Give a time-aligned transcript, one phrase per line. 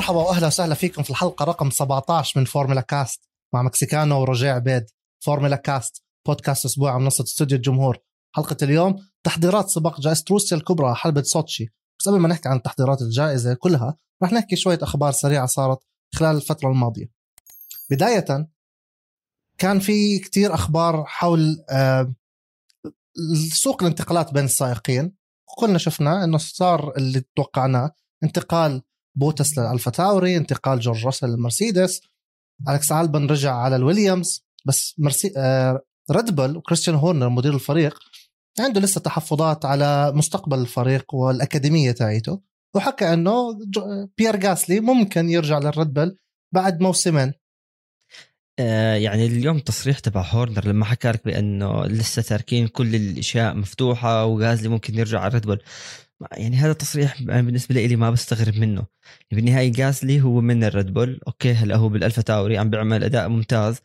[0.00, 4.86] مرحبا واهلا وسهلا فيكم في الحلقة رقم 17 من فورمولا كاست مع مكسيكانو ورجاء عبيد.
[5.24, 7.98] فورمولا كاست بودكاست أسبوعي على منصه استوديو الجمهور.
[8.36, 11.66] حلقة اليوم تحضيرات سباق جائزة روسيا الكبرى حلبة سوتشي.
[11.98, 15.78] بس قبل ما نحكي عن تحضيرات الجائزة كلها رح نحكي شوية أخبار سريعة صارت
[16.14, 17.10] خلال الفترة الماضية.
[17.90, 18.48] بداية
[19.58, 22.14] كان في كتير أخبار حول آه،
[23.52, 25.16] سوق الانتقالات بين السائقين.
[25.58, 27.90] كلنا شفنا إنه صار اللي توقعناه
[28.24, 28.82] انتقال
[29.20, 32.00] بوتس للالفا تاوري انتقال جورج راسل للمرسيدس
[32.68, 34.44] الكس ألبن رجع على الويليامز.
[34.66, 35.32] بس مرسي...
[35.36, 35.80] آه
[36.10, 37.98] ريد بول وكريستيان هورنر مدير الفريق
[38.60, 42.40] عنده لسه تحفظات على مستقبل الفريق والأكاديمية تاعيته.
[42.74, 43.58] وحكى إنه
[44.18, 46.16] بيير جاسلي ممكن يرجع للريد بول
[46.54, 47.32] بعد موسمين.
[48.58, 54.24] آه، يعني اليوم تصريح تبع هورنر لما حكى لك بأنه لسه تاركين كل الأشياء مفتوحة
[54.24, 55.60] وغازلي ممكن يرجع على بول.
[56.32, 58.86] يعني هذا تصريح بالنسبة لي ما بستغرب منه.
[59.32, 61.20] بالنهاية غازلي هو من الريد بول.
[61.26, 63.78] okay هلا هو بالألفا تاوري عم بيعمل أداء ممتاز.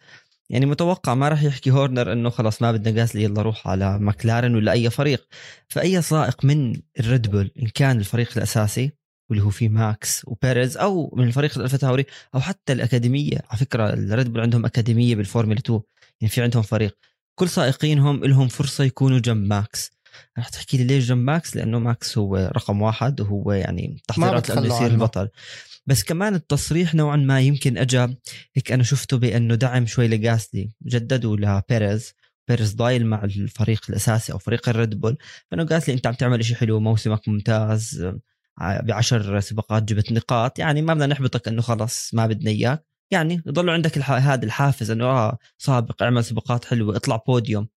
[0.50, 4.56] يعني متوقع ما راح يحكي هورنر إنه خلاص ما بدنا غازلي يلا روح على ماكلارن
[4.56, 5.28] ولا أي فريق.
[5.70, 8.92] فأي سائق من الريد بول إن كان الفريق الأساسي
[9.30, 13.38] واللي هو في ماكس وبيريز أو من الفريق الألفا تاوري أو حتى الأكاديمية.
[13.50, 15.82] على فكرة الريد بول عندهم أكاديمية بالفورمولا 2
[16.22, 16.98] يعني في عندهم فريق.
[17.40, 19.95] كل سائقينهم لهم فرصة يكونوا جنب ماكس.
[20.40, 24.66] رح تحكي لي ليش جنب ماكس؟ لأنه ماكس هو رقم واحد وهو يعني تحضيرات لأنه
[24.76, 25.30] يصير البطل.
[25.88, 28.18] بس كمان التصريح نوعا ما يمكن اجى
[28.56, 32.14] هيك أنا شفته بأنه دعم شوي لجاسلي جددوا لبيريز
[32.48, 35.18] بيريز ضايل مع الفريق الأساسي أو فريق الريد بول.
[35.52, 38.14] فأنه جاسلي أنت عم تعمل شيء حلو موسمك ممتاز
[38.60, 40.60] بعشر سباقات جبت نقاط.
[40.60, 42.86] يعني ما بدنا نحبطك أنه خلص ما بدنا إياك.
[43.12, 44.12] يعني يضل عندك الح...
[44.12, 47.68] هذا الحافز أنه آه سابق اعمل سباقات حلوة اطلع بوديوم.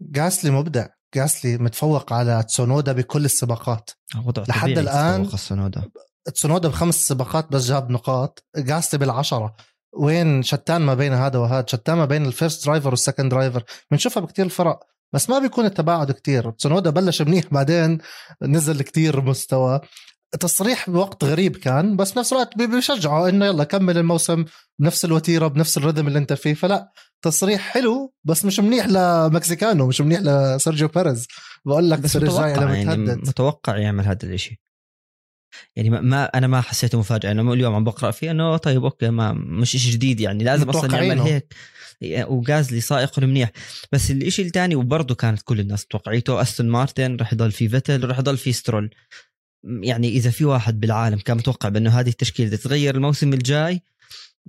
[0.00, 0.86] جاسلي مبدع.
[1.14, 3.90] جاسلي متفوق على تسونودا بكل السباقات.
[4.24, 5.88] وضع لحد الآن تسونودا.
[6.34, 9.54] تسونودا بخمس سباقات بس جاب نقاط جاسلي بالعشرة.
[9.92, 13.64] وين شتان ما بين هذا وهذا؟ شتان ما بين ال first driver وال second driver
[13.90, 14.80] بنشوفها بكتير الفرق
[15.12, 16.50] بس ما بيكون التباعد كتير.
[16.50, 17.98] تسونودا بلش منيح بعدين
[18.42, 19.80] نزل كتير مستوى.
[20.40, 24.44] تصريح بوقت غريب كان بس بنفس الوقت بيشجعه إنه يلا كمل الموسم
[24.78, 26.54] بنفس الوتيرة بنفس ال rhythm اللي أنت فيه.
[26.54, 31.26] فلا تصريح حلو بس مش منيح لمكسيكانو مش منيح لسيرجيو بيريز.
[31.64, 34.62] بقول لك بس متوقع يعني متوقع يعمل هذا الإشي.
[35.76, 39.32] يعني ما أنا ما حسيته مفاجأة أنا اليوم عم بقرأ فيه إنه طيب okay ما
[39.32, 41.54] مش شيء جديد يعني لازم أصلا يعمل هيك.
[42.02, 43.50] وغازلي سائق منيح.
[43.92, 48.18] بس الشيء الثاني وبرضه كانت كل الناس متوقعيته أستون مارتن رح يضل في فيتل رح
[48.18, 48.90] يضل في سترول.
[49.64, 53.82] يعني إذا في واحد بالعالم كان متوقع بأنه هذه التشكيلة تتغير الموسم الجاي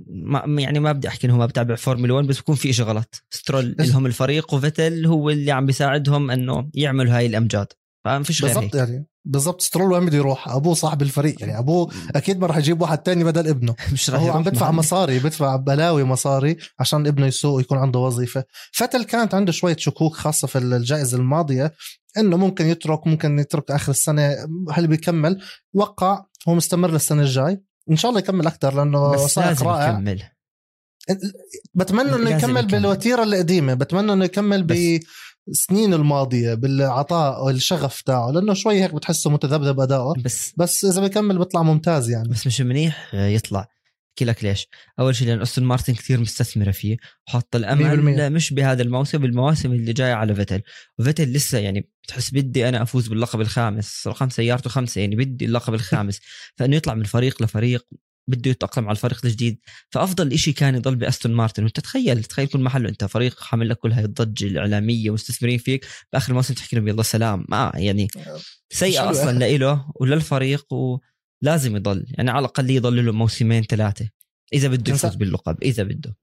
[0.08, 3.24] ما يعني ما بدي أحكي إنه ما بتابع فورمولا 1 بس بكون في شيء غلط
[3.30, 7.68] سترول لهم الفريق وفتل هو اللي عم بيساعدهم إنه يعملوا هاي الأمجاد.
[8.06, 11.92] فما فيش غير بالضبط يعني بالضبط سترول وين بده يروح؟ أبوه صاحب الفريق يعني أبوه
[12.16, 13.76] أكيد ما راح يجيب واحد تاني بدل ابنه.
[13.94, 18.44] مش راح هو عم بدفع مصاري بدفع بلاوي مصاري عشان ابنه يسوق ويكون عنده وظيفة.
[18.72, 21.74] فتل كانت عنده شوية شكوك خاصة في الجائزة الماضية
[22.18, 24.36] إنه ممكن يترك ممكن يترك آخر السنة
[24.72, 25.42] هل بيكمل؟
[25.74, 27.64] وقع هو مستمر للسنة الجاي.
[27.92, 29.90] إن شاء الله يكمل أكثر لأنه سائق رائع.
[29.90, 30.24] يكمل.
[31.74, 34.64] بتمنى إنه يكمل بالوتيرة القديمة بتمنى إنه يكمل
[35.48, 40.14] بسنين الماضية بالعطاء والشغف تاعه لأنه شوي هيك بتحسه متذبذب أداؤه.
[40.24, 40.54] بس.
[40.58, 42.30] بس إذا بيكمل بيطلع ممتاز يعني.
[42.30, 43.68] بس مش منيح يطلع.
[44.14, 44.68] أحكي لك ليش.
[45.00, 46.98] أول شيء لأن أستون مارتن كثير مستثمرة فيه
[47.28, 50.62] وحاط الأمل مش بهذا الموسم بالمواسم اللي جاية على فيتل.
[51.00, 55.74] وفيتل لسه يعني بتحس بدي أنا أفوز باللقب الخامس رقم سيارته خمسة يعني بدي اللقب
[55.74, 56.20] الخامس.
[56.58, 57.86] فإنه يطلع من فريق لفريق
[58.28, 59.60] بده يتأقلم على الفريق الجديد.
[59.90, 61.64] فأفضل شيء كان يضل بأستون مارتن.
[61.64, 65.86] وأنت تخيل تخيل كل محله أنت فريق حامل لك كل هاي الضجة الإعلامية ومستثمرين فيك.
[66.14, 67.46] بآخر الموسم تحكي لهم يلا سلام.
[67.50, 68.08] ما يعني
[68.70, 70.98] سيء أصلا لإله وللفريق و
[71.44, 72.06] لازم يضل.
[72.10, 74.10] يعني على الأقل يضل له موسمين ثلاثة
[74.54, 76.16] إذا بده يفوز باللقب إذا بده.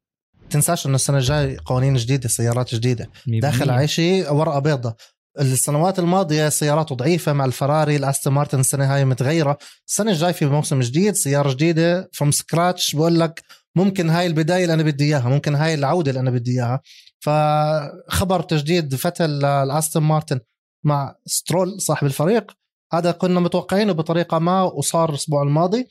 [0.50, 3.10] تنساش إنه السنة الجاية قوانين جديدة سيارات جديدة.
[3.26, 4.96] داخل على شيء ورقة بيضاء
[5.40, 9.58] السنوات الماضية سياراته ضعيفة مع الفراري الأستون مارتن السنة هاي متغيرة.
[9.88, 13.42] السنة الجاي في موسم جديد سيارة جديدة from scratch بقول لك
[13.76, 16.80] ممكن هاي البداية اللي أنا بدي إياها ممكن هاي العودة اللي أنا بدي إياها.
[17.20, 20.40] فخبر تجديد فتل لاستون مارتن
[20.84, 22.52] مع سترول صاحب الفريق.
[22.92, 25.88] هذا كنا متوقعينه بطريقة ما وصار الأسبوع الماضي.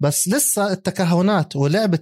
[0.00, 2.00] بس لسه التكهنات ولعبة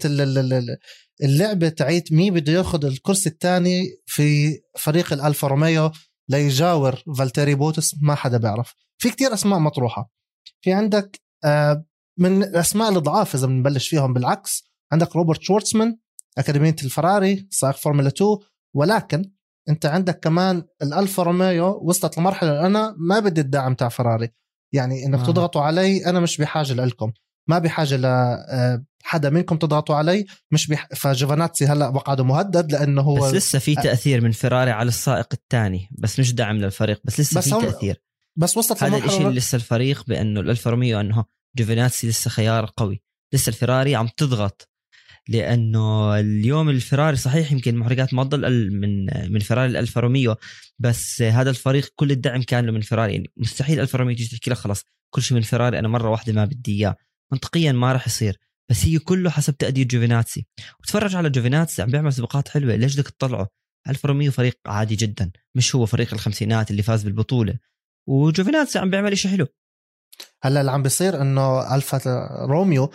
[1.22, 5.90] اللعبة تعيت مين بده ياخذ الكرسي الثاني في فريق الألفا روميو
[6.28, 8.74] ليجاور فالتيري بوتس ما حدا بيعرف.
[8.98, 10.10] في كتير أسماء مطروحة.
[10.60, 11.84] في عندك آه،
[12.18, 15.98] من الأسماء الضعاف إذا بنبلش فيهم بالعكس عندك روبرت شوارتسمان
[16.38, 18.38] أكاديمية الفراري سائق فورمولا 2
[18.74, 19.31] ولكن
[19.68, 24.28] انت عندك كمان الألفا روميو وصلت لمرحلة أنا ما بدي الدعم تاع فراري.
[24.72, 25.26] يعني إنك آه.
[25.26, 27.12] تضغطوا علي أنا مش بحاجة لكم
[27.48, 30.88] ما بحاجة ل آه، حدا منكم تضغطوا علي مش بح...
[30.94, 35.88] فجوفاناتسي هلأ مقعده مهدد لأنه هو بس لسه في تأثير من فيراري على السائق الثاني
[35.98, 38.02] بس مش دعم للفريق بس لسه بس في تأثير.
[38.36, 41.24] بس وصلت هذا الشيء اللي لسه الفريق بأنه الألفا روميو أنه
[41.56, 43.02] جوفاناتسي لسه خيار قوي.
[43.32, 44.71] لسه الفيراري عم تضغط.
[45.28, 50.36] لأنه اليوم الفراري صحيح يمكن المحركات ما تضل من من فيراري الالفا روميو
[50.78, 54.50] بس هذا الفريق كل الدعم كان له من فيراري يعني مستحيل الفا روميو تيجي تحكي
[54.50, 54.84] لك خلاص
[55.14, 56.96] كل شيء من فيراري أنا مرة واحدة ما بدي إياه.
[57.32, 58.38] منطقيا ما راح يصير.
[58.70, 60.46] بس هي كله حسب تأدية جوفيناتسي.
[60.80, 62.74] وتفرج على جوفيناتسي عم بيعمل سباقات حلوة.
[62.74, 63.48] ليش بدك تطلعه؟
[63.88, 65.30] الفا روميو فريق عادي جدا.
[65.54, 67.58] مش هو فريق الخمسينات اللي فاز بالبطولة.
[68.08, 69.46] وجوفيناتسي عم بيعمل شيء حلو.
[70.42, 72.00] هلأ اللي عم بيصير إنه ألفا
[72.46, 72.90] روميو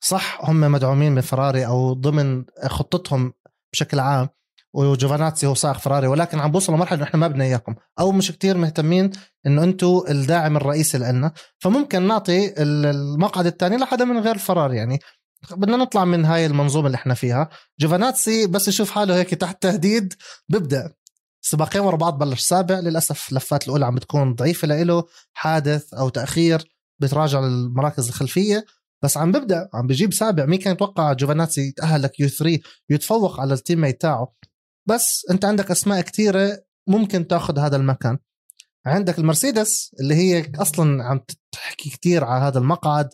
[0.00, 3.32] صح هم مدعومين من فراري أو ضمن خطتهم
[3.72, 4.28] بشكل عام
[4.72, 7.74] وجوفاناتسي هو سائق فراري ولكن عم بوصلوا لمرحلة إحنا ما بدنا إياكم.
[8.00, 9.10] أو مش كتير مهتمين
[9.46, 14.98] إنه أنتم الداعم الرئيسي لنا فممكن نعطي المقعد الثاني لحدا من غير فراري يعني
[15.50, 17.48] بدنا نطلع من هاي المنظومة اللي إحنا فيها.
[17.80, 20.14] جوفاناتسي بس يشوف حاله هيك تحت تهديد
[20.48, 20.92] ببدأ.
[21.40, 26.64] سباقين ورا بعض بلش سابع للأسف اللفات الأولى عم بتكون ضعيفة لإله حادث أو تأخير
[26.98, 28.64] بتراجع للمراكز الخلفية.
[29.04, 32.60] بس عم ببدأ عم بجيب سابع مين كان يتوقع جوفاناتسي يتاهل ل Q3
[32.90, 34.34] يتفوق على ال teammate تاعه.
[34.88, 38.18] بس أنت عندك أسماء كثيره ممكن تأخذ هذا المكان.
[38.86, 41.20] عندك المرسيدس اللي هي أصلا عم
[41.52, 43.08] تحكي كثير على هذا المقعد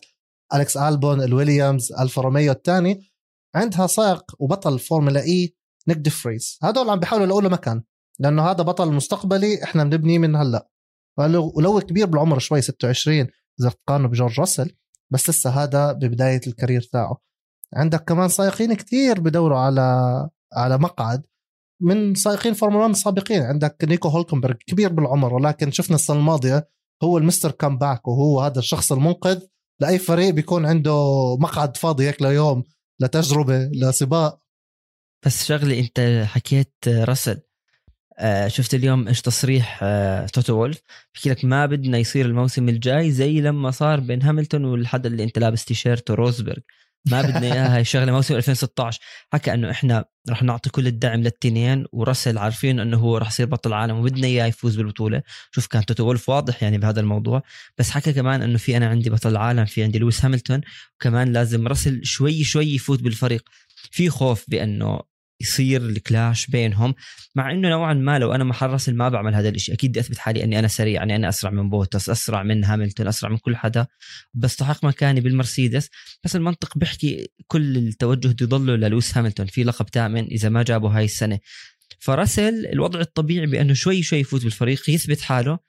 [0.53, 3.11] أليكس ألبون الويليامز ألفا روميو الثاني.
[3.55, 5.55] عندها سائق وبطل فورمولا إي
[5.87, 6.57] نيك ديفريز.
[6.63, 7.83] هدول عم بيحاولوا يلاقوا له مكان
[8.19, 10.69] لأنه هذا بطل مستقبلي إحنا بنبنيه من هلأ.
[11.55, 13.27] ولو كبير بالعمر شوي 26
[13.61, 14.75] إذا تقارنه بجورج راسل.
[15.13, 17.17] بس لسه هذا ببداية ال career تاعه.
[17.75, 21.23] عندك كمان سائقين كتير بدوروا على على مقعد
[21.81, 26.69] من سائقين فورمولا 1 السابقين عندك نيكو هولكنبرغ كبير بالعمر ولكن شفنا السنة الماضية
[27.03, 29.41] هو ال Mister Comeback وهو هذا الشخص المنقذ
[29.81, 32.63] لأي فريق بيكون عنده مقعد فاضي هيك ليوم
[33.01, 34.39] لتجربة لسباق.
[35.25, 37.41] بس شغلة أنت حكيت رسل
[38.19, 40.81] آه شفت اليوم إيش تصريح آه توتو وولف؟
[41.15, 45.39] بحكي لك ما بدنا يصير الموسم الجاي زي لما صار بين هاملتون والحدا اللي انت
[45.39, 46.57] لابس تيشيرته روزبرغ.
[47.11, 48.99] ما بدنا إياها هاي الشغله موسم 2016
[49.33, 53.69] حكى إنه إحنا رح نعطي كل الدعم للتنين ورسل عارفين إنه هو رح يصير بطل
[53.69, 55.21] العالم وبدنا إياه يفوز بالبطولة.
[55.51, 57.43] شوف كان توتو وولف واضح يعني بهذا الموضوع.
[57.77, 60.61] بس حكى كمان إنه في أنا عندي بطل العالم في عندي لويس هاملتون
[60.95, 63.43] وكمان لازم رسل شوي شوي يفوت بالفريق.
[63.91, 64.99] في خوف بأنه
[65.41, 66.95] يصير ال clash بينهم
[67.35, 70.17] مع إنه نوعا ما لو أنا محل راسل ما بعمل هذا الشيء أكيد بدي أثبت
[70.17, 73.55] حالي إني أنا سريع يعني أنا أسرع من بوتس أسرع من هاملتون أسرع من كل
[73.55, 73.87] حدا.
[74.33, 75.89] بستحق مكاني بالمرسيدس
[76.23, 80.97] بس المنطق بيحكي كل التوجه بده يضله للويس هاملتون في لقب ثامن إذا ما جابه
[80.97, 81.39] هاي السنة.
[81.99, 85.59] فرسل الوضع الطبيعي بأنه شوي شوي يفوت بالفريق يثبت حاله.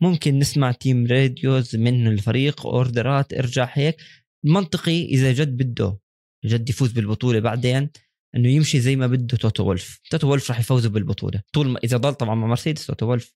[0.00, 3.96] ممكن نسمع team radios من الفريق orderات ارجع هيك.
[4.44, 5.98] منطقي إذا جد بده
[6.44, 7.90] جد يفوز بالبطولة بعدين.
[8.34, 10.00] إنه يمشي زي ما بده توتو وولف.
[10.10, 11.42] توتو وولف راح يفوزوا بالبطولة.
[11.52, 13.34] طول ما إذا ضل طبعا مع مرسيدس توتو وولف.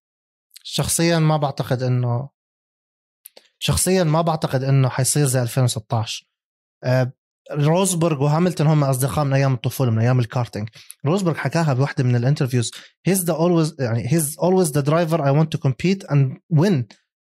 [0.63, 2.29] شخصيا ما بعتقد انه
[3.59, 6.27] شخصيا ما بعتقد إنه حيصير زي 2016
[6.85, 7.13] أه
[7.53, 10.69] روزبرغ وهاملتون هم أصدقاء من أيام الطفولة من أيام الكارتينج.
[11.07, 12.71] روزبرغ حكاها بوحدة من ال interviews.
[13.07, 16.87] he's the always يعني he's always the driver I want to compete and win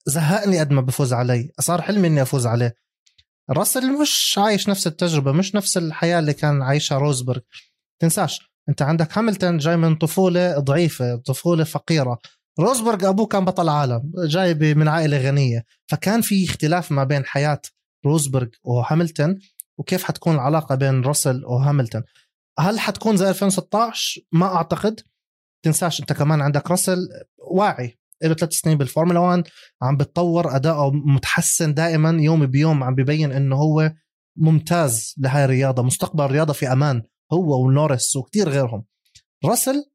[0.05, 1.51] زهقني قد ما بفوز علي.
[1.59, 2.75] صار حلمي إني أفوز عليه.
[3.49, 7.39] راسل مش عايش نفس التجربة مش نفس الحياة اللي كان عايشها روزبرغ.
[8.01, 12.19] تنساش أنت عندك هاملتون جاي من طفولة ضعيفة طفولة فقيرة.
[12.59, 15.65] روزبرغ أبوه كان بطل عالم جاي من عائلة غنية.
[15.87, 17.61] فكان في اختلاف ما بين حياة
[18.05, 19.39] روزبرغ وهاملتون
[19.79, 22.03] وكيف حتكون العلاقة بين راسل وهاملتون.
[22.59, 25.01] هل حتكون زي 2016 ما أعتقد.
[25.65, 27.99] تنساش أنت كمان عندك راسل واعي.
[28.23, 29.43] له ثلاث سنين بالفورمولا 1
[29.81, 33.91] عم بتطور اداؤه متحسن دائما يوم بيوم عم ببين إنه هو
[34.37, 37.03] ممتاز لهاي الرياضة مستقبل الرياضة في أمان
[37.33, 38.85] هو ونورس وكثير غيرهم.
[39.45, 39.85] راسل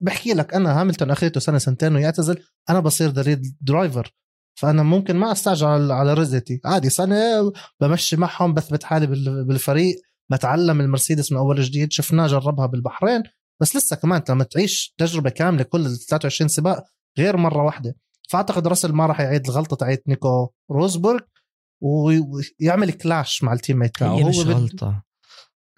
[0.00, 4.14] بحكي لك أنا هاملتون اخذته سنة سنتين ويعتزل أنا بصير the driver
[4.54, 9.06] فأنا ممكن ما أستعجل على رزقتي عادي سنة بمشي معهم بثبت حالي
[9.44, 9.96] بالفريق
[10.30, 13.22] بتعلم المرسيدس من أول جديد شفناه جربها بالبحرين
[13.60, 16.84] بس لسه كمان لما تعيش تجربة كاملة كل 23 سباق
[17.18, 17.96] غير مرة واحدة
[18.28, 21.20] فأعتقد راسل ما راح يعيد الغلطه تاعت نيكو روزبرغ
[21.80, 24.38] ويعمل clash مع ال teammate تاعه هي مش.
[24.38, 25.02] غلطة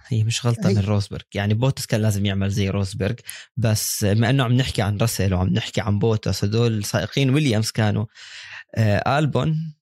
[0.08, 0.74] هي مش غلطة هي.
[0.74, 3.14] من روزبرغ يعني بوتس كان لازم يعمل زي روزبرغ
[3.56, 8.06] بس بما إنه عم نحكي عن راسل وعم نحكي عن بوتس هدول سائقين ويليامز كانوا
[8.74, 9.74] آه ألبون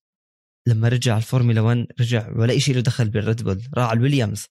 [0.66, 4.46] لما رجع الفورمولا 1 رجع ولا شيء له دخل بالريد بول راح على الويليامز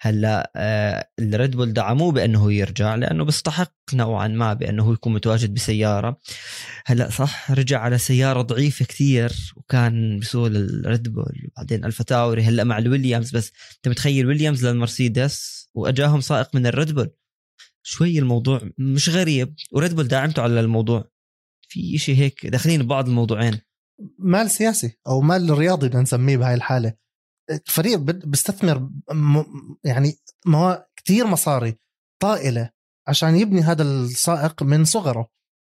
[0.00, 6.20] هلا آه الريد بول دعموه بأنه يرجع لأنه بيستحق نوعا ما بأنه يكون متواجد بسيارة.
[6.86, 11.48] هلا صح رجع على سيارة ضعيفة كثير وكان بسوق الريد بول.
[11.48, 16.92] وبعدين ألفا تاوري هلا مع الويليامز بس أنت متخيل ويليامز للمرسيدس؟ وأجاهم سائق من الريد
[16.92, 17.10] بول.
[17.82, 21.04] شوي الموضوع مش غريب وريد بول داعمته على الموضوع.
[21.68, 23.60] في شيء هيك داخلين ببعض الموضوعين.
[24.18, 26.94] مال سياسي أو مال رياضي بدنا نسميه بهاي الحالة.
[27.52, 28.90] الفريق بيستثمر
[29.84, 30.14] يعني
[30.46, 31.78] ما هو كثير مصاري
[32.22, 32.70] طائلة
[33.08, 35.28] عشان يبني هذا السائق من صغره.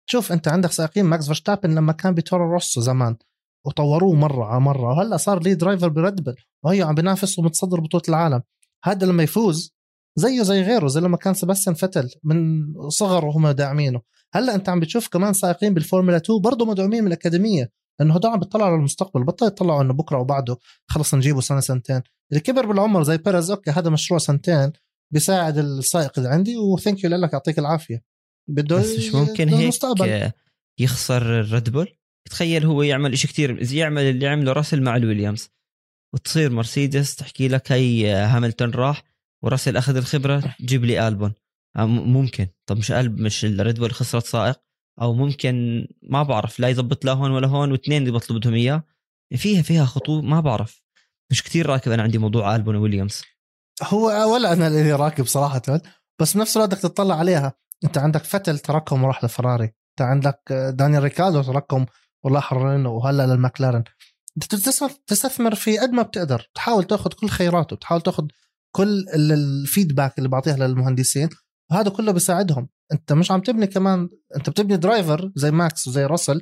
[0.09, 3.15] شوف أنت عندك سائقين ماكس فيرستابن لما كان بتورو روسو زمان
[3.65, 7.79] وطوروه مرة على مرة وهلأ صار ال lead driver بريد بل وهي عم بينافس ومتصدر
[7.79, 8.41] بطولة العالم.
[8.83, 9.73] هذا لما يفوز
[10.15, 14.01] زيه زي غيره زي لما كان سباستيان فتل من صغره وهم داعمينه.
[14.33, 17.71] هلأ أنت عم بتشوف كمان سائقين بالفورمولا 2 برضه مدعومين من الأكاديمية.
[18.01, 22.01] لأنه هدول عم بيطلعوا على المستقبل بطل يطلعوا إنه بكرة وبعده خلص نجيبه سنة سنتين.
[22.31, 24.71] اللي كبر بالعمر زي بيرز okay هذا مشروع سنتين
[25.13, 28.03] بيساعد السائق اللي عندي و thank you لك يعطيك العافية.
[28.49, 30.31] بده بس مش ممكن هيك المستقبل.
[30.79, 31.97] يخسر الريد بول
[32.29, 35.49] تخيل هو يعمل شيء كثير يعمل اللي عمله راسل مع الويليامز.
[36.13, 39.03] وتصير مرسيدس تحكي لك هي هاملتون راح
[39.43, 41.33] وراسل أخذ الخبرة جيب لي ألبون.
[41.77, 42.47] ممكن.
[42.69, 44.61] طب مش قلب مش الريد بول خسرت سائق؟
[45.01, 48.83] أو ممكن ما بعرف لا يضبط لا هون ولا هون واثنين اللي بطلب بدهم إياه.
[49.35, 50.83] فيها فيها خطوط ما بعرف.
[51.31, 53.21] مش كتير راكب أنا عندي موضوع ألبون ويليامز.
[53.83, 55.61] هو ولا أنا اللي راكب صراحة
[56.19, 57.53] بس بنفس الوقت بدك تطلع عليها.
[57.83, 59.63] أنت عندك فتل تركهم وراح لفراري.
[59.65, 60.39] أنت عندك
[60.73, 61.85] دانيال ريكاردو تركهم
[62.23, 63.83] وراح وهلأ للمكلارن
[65.07, 66.49] تستثمر في قد ما بتقدر.
[66.55, 68.23] تحاول تاخذ كل خيراته تحاول تاخذ
[68.75, 71.29] كل ال feedback اللي بعطيها للمهندسين
[71.71, 72.69] وهذا كله بيساعدهم.
[72.93, 76.41] انت مش عم تبني كمان انت بتبني driver زي ماكس وزي راسل.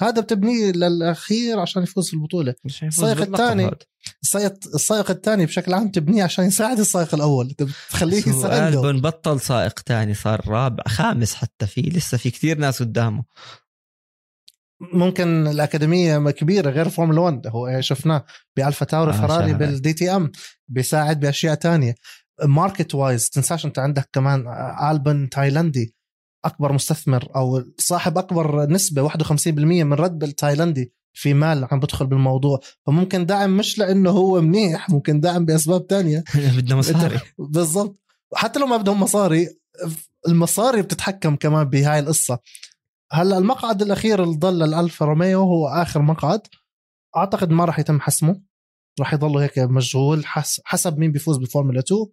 [0.00, 2.54] هذا بتبنيه للأخير عشان يفوز في البطولة.
[2.82, 3.70] السائق الثاني
[4.74, 7.48] السائق الثاني بشكل عام تبنيه عشان يساعد السائق الأول.
[7.48, 8.80] انت بتخليه يساعده.
[8.80, 13.24] بنبطل سائق ثاني صار رابع خامس حتى في لسه في كثير ناس قدامه.
[14.92, 18.24] ممكن الأكاديمية كبيرة غير فورمولا 1 هو شفناه
[18.56, 20.32] بألفا تاوري آه فراري بالدي تي ام
[20.68, 21.94] بيساعد بأشياء تانية
[22.44, 24.44] market wise تنساش أنت عندك كمان
[24.90, 25.94] ألبون تايلندي
[26.44, 32.06] أكبر مستثمر أو صاحب أكبر نسبة 51% من Red Bull التايلندي في مال عم بدخل
[32.06, 32.60] بالموضوع.
[32.86, 36.24] فممكن دعم مش لأنه هو منيح ممكن دعم بأسباب تانية.
[36.56, 37.20] بدنا مصاري.
[37.38, 37.98] بالضبط.
[38.34, 39.48] حتى لو ما بدهم مصاري
[40.28, 42.38] المصاري بتتحكم كمان بهاي القصة.
[43.12, 46.40] هلأ المقعد الأخير اللي ضل الالفا روميو هو آخر مقعد.
[47.16, 48.42] أعتقد ما راح يتم حسمه.
[49.00, 50.22] راح يضلوا هيك مشغول
[50.64, 52.06] حسب مين بيفوز بالفورمولا 2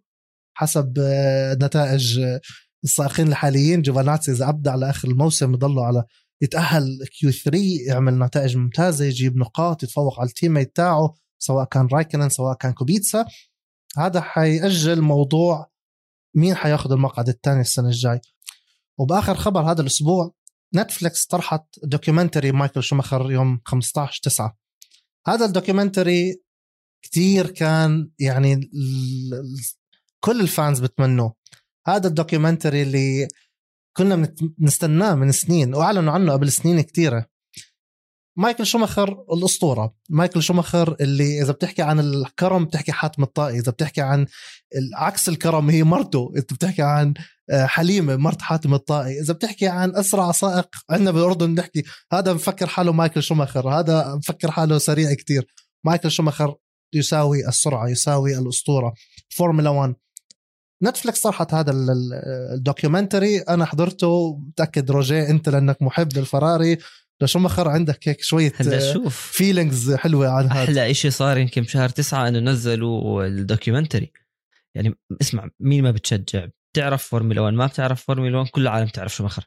[0.59, 2.41] حسب آه، نتائج آه،
[2.83, 3.81] السائقين الحاليين.
[3.81, 6.03] جوفاناتسي إذا أبدع لآخر الموسم يضلوا على
[6.41, 11.87] يتأهل كيو 3 يعمل نتائج ممتازة يجيب نقاط يتفوق على ال teammate تاعه سواء كان
[11.93, 13.25] رايكنن سواء كان كوبيتسا.
[13.97, 15.69] هذا حيأجل موضوع
[16.35, 18.21] مين حياخذ المقعد الثاني السنة الجاي.
[18.97, 20.33] وبآخر خبر هذا الأسبوع
[20.75, 24.57] نتفليكس طرحت documentary مايكل شوماخر يوم 15 9
[25.27, 26.41] هذا ال documentary
[27.01, 28.69] كتير كان يعني
[30.19, 31.33] كل ال fans بتمنوه.
[31.87, 33.27] هذا ال documentary اللي
[33.97, 37.25] كنا بنستناه من سنين وأعلنوا عنه قبل سنين كثيره
[38.37, 39.93] مايكل شوماخر الأسطورة.
[40.09, 44.25] مايكل شوماخر اللي إذا بتحكي عن الكرم بتحكي حاتم الطائي إذا بتحكي عن
[44.95, 47.13] عكس الكرم هي مرته انت بتحكي عن
[47.51, 51.83] آه، حليمة مرت حاتم الطائي إذا بتحكي عن أسرع سائق عندنا بالأردن بنحكي
[52.13, 55.45] هذا مفكر حاله مايكل شوماخر هذا مفكر حاله سريع كتير.
[55.85, 56.55] مايكل شوماخر
[56.93, 58.93] يساوي السرعة يساوي الأسطورة.
[59.29, 59.95] فورمولا 1
[60.83, 61.73] نتفلكس طرحت هذا
[62.53, 63.39] ال documentary.
[63.39, 66.77] أنا حضرته متأكد روجيه أنت لأنك محب للفراري.
[67.21, 69.31] لشومخر عندك هيك شوية هلا شوف.
[69.31, 70.63] feelings حلوة عن هذا.
[70.63, 74.11] أحلى شيء صار يمكن بشهر تسعة إنه نزلوا ال documentary.
[74.75, 79.15] يعني اسمع مين ما بتشجع؟ بتعرف فورمولا 1 ما بتعرف فورمولا 1 كل العالم تعرف
[79.15, 79.43] شومخر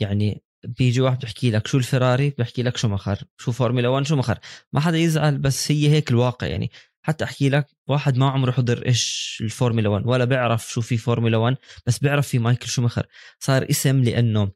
[0.00, 4.38] يعني بيجي واحد بيحكي لك شو الفراري بيحكي لك شومخر شو فورمولا 1 شومخر
[4.72, 6.46] ما حدا يزعل بس هي هيك الواقع.
[6.46, 6.70] يعني
[7.08, 11.36] حتى أحكي لك واحد ما عمره حضر إيش الفورمولا 1 ولا بيعرف شو في فورمولا
[11.36, 13.06] 1 بس بيعرف في مايكل شومخر
[13.38, 14.50] صار اسم لأنه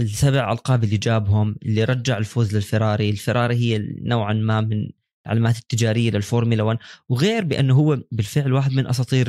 [0.00, 4.90] السبع ألقاب اللي جابهم اللي رجع الفوز للفراري الفراري هي نوعا ما من
[5.26, 6.78] العلامات التجارية للفورمولا 1
[7.08, 9.28] وغير بأنه هو بالفعل واحد من أساطير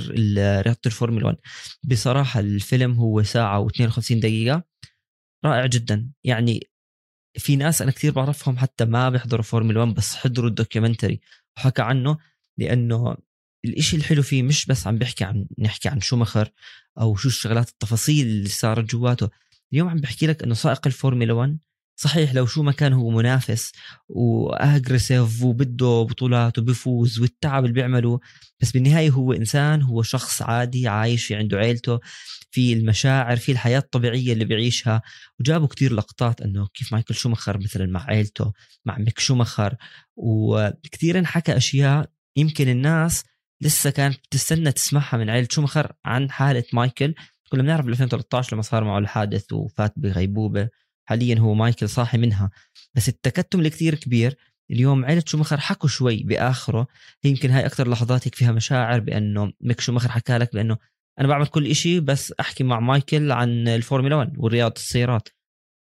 [0.66, 1.38] رياضة الفورمولا 1
[1.84, 4.64] بصراحة الفيلم هو ساعة و52 دقيقة
[5.46, 6.12] رائع جدا.
[6.24, 6.70] يعني
[7.38, 11.20] في ناس أنا كثير بعرفهم حتى ما بيحضروا فورمولا 1 بس حضروا ال documentary.
[11.58, 12.18] وحكى عنه
[12.58, 13.18] لأنه
[13.66, 16.50] الإشي الحلو فيه مش بس عم بحكي عن نحكي عن شومخر
[17.00, 19.30] أو شو الشغلات التفاصيل اللي صارت جواته
[19.74, 21.60] اليوم عم بحكي لك إنه سائق الفورمولا 1
[22.00, 23.72] صحيح لو شو ما كان هو منافس
[24.10, 28.20] وأجريسيف وبده بطولات وبيفوز والتعب اللي بيعمله
[28.62, 32.00] بس بالنهاية هو إنسان هو شخص عادي عايش في عنده عيلته
[32.52, 35.02] في المشاعر في الحياة الطبيعية اللي بيعيشها
[35.40, 38.54] وجابوا كتير لقطات إنه كيف مايكل شومخر مثلا مع عيلته
[38.86, 39.76] مع ميك شومخر
[40.16, 43.24] وكثير انحكى أشياء يمكن الناس
[43.62, 47.14] لسه كانت بتستنى تسمعها من عيلة شومخر عن حالة مايكل.
[47.52, 50.70] كنا بنعرف ب 2013 لما صار معه الحادث وفات بغيبوبة.
[51.10, 52.52] حاليا هو مايكل صاحي منها.
[52.94, 54.38] بس التكتم الكثير كبير.
[54.72, 56.88] اليوم عيلة شومخر حكوا شوي بآخره.
[57.24, 60.78] يمكن هاي أكثر لحظات هيك فيها مشاعر بأنه ميك شومخر حكى لك بأنه
[61.20, 65.30] أنا بعمل كل إشي بس أحكي مع مايكل عن الفورمولا 1 ورياضة السيارات.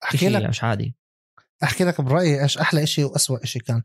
[0.05, 0.97] أحكي لك مش عادي.
[1.63, 3.83] أحكي لك برأيي إيش أحلى شيء واسوء شيء كان.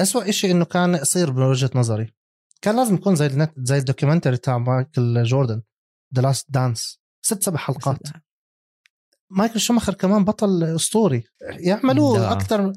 [0.00, 2.12] اسوء شيء إنه كان يصير بوجهه نظري.
[2.62, 5.62] كان لازم يكون زي النت زي ال documentary تاع مايكل جوردن
[6.14, 7.98] The Last Dance ست سبع حلقات.
[9.36, 11.24] مايكل شومخر كمان بطل اسطوري.
[11.40, 12.72] يعملوه أكثر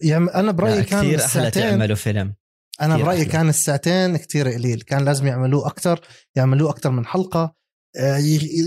[0.00, 2.34] يعني أنا برأيي كان كثير أحلى تعملوا فيلم.
[2.80, 4.82] أنا برأيي كان الساعتين كثير قليل.
[4.82, 6.00] كان لازم يعملوه أكثر
[6.36, 7.54] يعملوه أكثر من حلقة.
[7.96, 8.20] آه،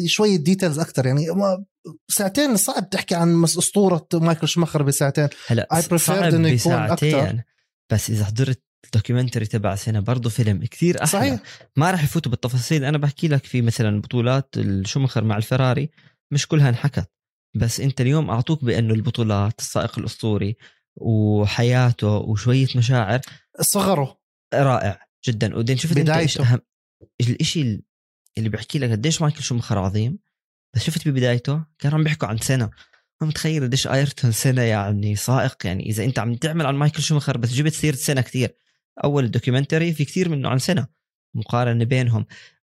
[0.05, 1.05] شوية details أكثر.
[1.05, 1.27] يعني
[2.07, 5.27] ساعتين صعب تحكي عن أسطورة مايكل شومخر بساعتين.
[5.47, 7.41] هلا صعب إنه يكون أكثر.
[7.91, 11.07] بس إذا حضرت ال documentary تبع سينا برضه فيلم كثير أحلى.
[11.07, 11.39] صحيح.
[11.75, 12.85] ما راح يفوتوا بالتفاصيل.
[12.85, 15.89] أنا بحكي لك في مثلا بطولات الشومخر مع الفراري.
[16.33, 17.11] مش كلها انحكت
[17.55, 20.57] بس انت اليوم أعطوك بأنه البطولات السائق الأسطوري
[20.95, 23.21] وحياته وشوية مشاعر
[23.61, 24.21] صغره.
[24.53, 25.55] رائع جدا.
[25.55, 26.43] ودين شفت بدايته.
[26.43, 26.59] أهم
[27.21, 27.81] الشيء
[28.37, 30.19] اللي بحكي لك قديش مايكل شومخر عظيم
[30.75, 32.69] بس شفت ببدايته كانوا عم بيحكوا عن سينا.
[33.21, 37.37] ما متخيل قديش أيرتون سينا يعني سائق يعني إذا أنت عم تعمل عن مايكل شومخر
[37.37, 38.55] بس جبت سيرة سينا كثير
[39.03, 40.87] أول documentary في كثير منه عن سينا
[41.35, 42.25] مقارنة بينهم.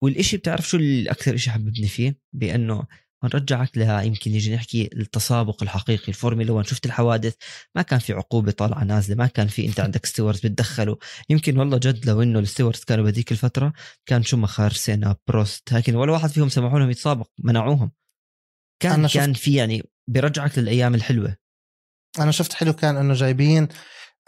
[0.02, 2.86] والإشي بتعرف شو الأكثر إشي حببني فيه؟ بأنه
[3.22, 7.34] ونرجعك ل يمكن نيجي نحكي التسابق الحقيقي الفورمولا 1 شفت الحوادث؟
[7.74, 10.96] ما كان في عقوبة طالعة نازلة ما كان في أنت عندك stewards بتدخلوا.
[11.28, 13.72] يمكن والله جد لو إنه ال stewards كانوا بهذيك الفترة
[14.06, 15.72] كان شومخر سينا بروست.
[15.72, 17.90] لكن ولا واحد فيهم سمحوا لهم يتسابق منعوهم.
[18.82, 21.36] كان أنا كان في يعني بيرجعك للأيام الحلوة.
[22.18, 23.68] أنا شفت حلو كان إنه جايبين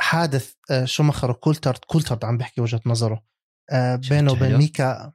[0.01, 3.25] حادث آه، شومخر وكولترد كولترد عم بحكي وجهة نظره
[3.71, 5.13] آه، بينه وبين ميكا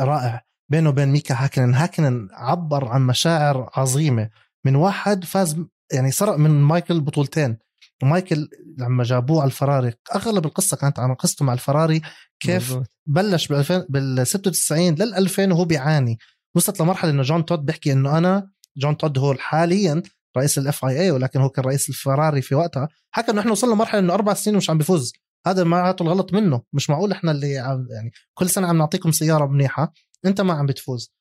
[0.00, 0.47] رائع.
[0.70, 4.30] بينه وبين ميكا هاكنن هاكنن عبر عن مشاعر عظيمة.
[4.64, 5.56] من واحد فاز
[5.92, 7.58] يعني سرق من مايكل بطولتين.
[8.02, 12.02] ومايكل لما جابوه على الفراري أغلب القصة كانت عن قصته مع الفراري
[12.40, 12.78] كيف.
[13.06, 16.18] بلش بال 2000 بال 96 لل 2000 وهو بيعاني.
[16.54, 20.02] وصلت لمرحلة إنه جان تود بيحكي إنه أنا جان تود هو حاليا
[20.36, 22.88] رئيس ال FIA ولكن هو كان رئيس الفراري في وقتها.
[23.10, 25.12] حكى إنه إحنا وصلنا لمرحلة إنه أربع سنين ومش عم بيفوز.
[25.46, 26.62] هذا معناته الغلط منه.
[26.72, 29.92] مش معقول إحنا اللي يعني كل سنة عم نعطيكم سيارة منيحة.
[30.26, 31.12] انت ما عم بتفوز.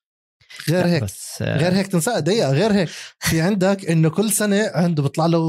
[0.70, 5.04] غير هيك بس غير هيك تنسى دقيقة غير هيك في عندك إنه كل سنة عنده
[5.04, 5.42] بيطلع له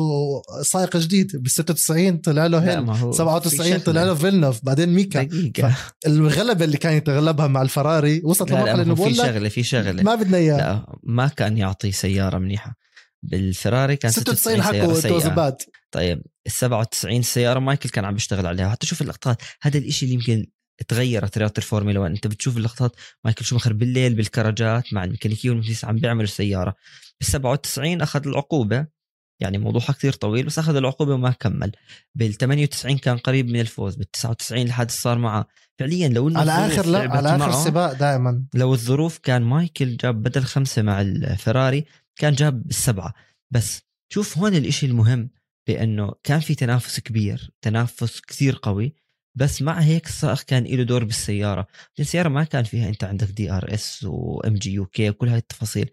[0.62, 5.22] سائق جديد بال 96 طلع له هيل 97 طلع له فيلنوف بعدين ميكا.
[5.22, 5.76] دقيقة.
[6.06, 10.02] الغلبة اللي كان يتغلبها مع الفراري وصلت لمرحلة إنه في شغلة في شغلة.
[10.02, 10.96] ما بدنا إياها.
[11.02, 12.74] ما كان يعطي سيارة منيحة.
[13.22, 15.56] بالفراري كان 96 حكوا bad
[15.90, 18.68] طيب ال 97 سيارة مايكل كان عم بيشتغل عليها.
[18.68, 20.46] حتى شوف اللقطات هذا الإشي اللي يمكن
[20.88, 25.96] تغيرت رياضه الفورمولا 1 انت بتشوف اللقطات مايكل شومخر بالليل بالكراجات مع الميكانيكية والمهندس عم
[25.96, 26.74] بيعملوا السيارة.
[27.20, 28.98] بال 97 أخذ العقوبة.
[29.40, 31.72] يعني موضوعها كثير طويل بس أخذ العقوبة وما كمل.
[32.14, 33.94] بال 98 كان قريب من الفوز.
[33.94, 35.46] بال 99 الحادث صار معه.
[35.78, 38.44] فعليا لو إنه على آخر لا على آخر السباق دائما.
[38.54, 41.84] لو الظروف كان مايكل جاب بدل خمسة مع الفراري
[42.16, 43.14] كان جاب السبعه
[43.50, 45.30] بس شوف هون الإشي المهم
[45.68, 48.94] بأنه كان في تنافس كبير تنافس كثير قوي.
[49.38, 51.66] بس مع هيك السائق كان له دور بالسيارة.
[52.00, 55.38] السيارة ما كان فيها أنت عندك دي ار اس وام جي يو كي وكل هاي
[55.38, 55.90] التفاصيل.